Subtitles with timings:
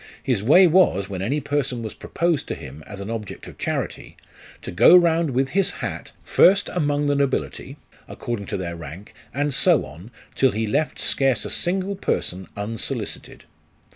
[0.23, 4.17] His way was, when any person was proposed to him as an object of charity,
[4.63, 7.77] to go round with his hat first among the nobility,
[8.07, 13.43] according to their rank, and so on, till he left scarce a single person unsolicited.